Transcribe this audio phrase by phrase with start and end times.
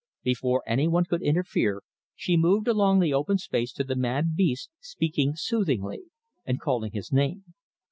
[0.23, 1.83] Before any one could interfere
[2.15, 6.05] she moved along the open space to the mad beast, speaking soothingly,
[6.43, 7.53] and calling his name.